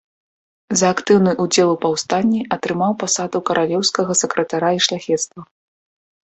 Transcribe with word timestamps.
За 0.79 0.87
актыўны 0.93 1.31
ўдзел 1.43 1.69
у 1.73 1.75
паўстанні 1.83 2.41
атрымаў 2.57 2.91
пасаду 3.03 3.37
каралеўскага 3.51 4.17
сакратара 4.23 4.69
і 4.79 4.83
шляхецтва. 4.89 5.41